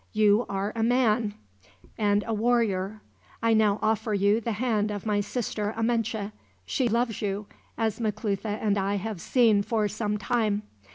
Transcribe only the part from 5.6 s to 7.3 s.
Amenche. She loves